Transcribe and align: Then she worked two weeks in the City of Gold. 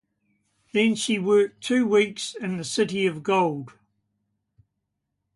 Then 0.73 0.95
she 0.95 1.19
worked 1.19 1.61
two 1.61 1.85
weeks 1.85 2.33
in 2.33 2.57
the 2.57 2.63
City 2.63 3.05
of 3.05 3.21
Gold. 3.21 3.73